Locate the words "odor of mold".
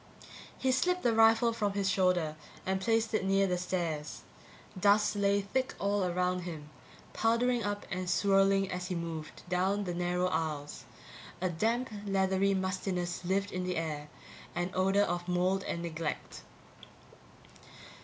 14.73-15.63